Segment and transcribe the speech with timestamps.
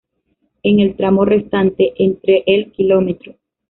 [0.63, 3.37] En el tramo restante entre el Km.